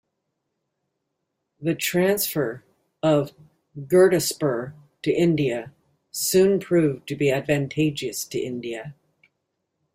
[1.61, 2.63] The transfer
[3.03, 3.33] of
[3.77, 5.73] Gurdaspur to India
[6.09, 8.95] soon proved to be advantageous to India.